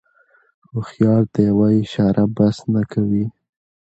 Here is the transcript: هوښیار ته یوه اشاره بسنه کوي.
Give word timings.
هوښیار 0.71 1.23
ته 1.33 1.39
یوه 1.49 1.67
اشاره 1.81 2.23
بسنه 2.35 2.81
کوي. 2.91 3.25